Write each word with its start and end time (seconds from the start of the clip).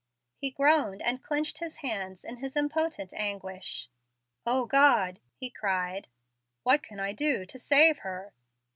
He 0.35 0.49
groaned 0.49 0.99
and 1.03 1.21
clenched 1.21 1.59
his 1.59 1.77
hands 1.85 2.23
in 2.25 2.37
his 2.37 2.57
impotent 2.57 3.13
anguish. 3.15 3.87
"O 4.47 4.65
God!" 4.65 5.19
he 5.35 5.51
cried, 5.51 6.07
"what 6.63 6.81
can 6.81 6.99
I 6.99 7.11
do 7.13 7.45
to 7.45 7.59
save 7.59 7.99
her." 7.99 8.33